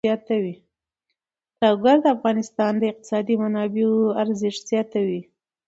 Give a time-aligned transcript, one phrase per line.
[1.63, 5.21] لوگر د افغانستان د اقتصادي منابعو ارزښت زیاتوي.